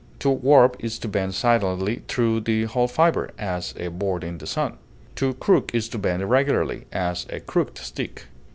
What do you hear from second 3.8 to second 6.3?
board in the sun. To crook is to bend